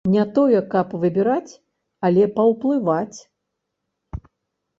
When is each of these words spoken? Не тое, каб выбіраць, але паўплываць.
Не 0.13 0.21
тое, 0.37 0.61
каб 0.73 0.95
выбіраць, 1.03 1.53
але 2.09 2.23
паўплываць. 2.39 3.19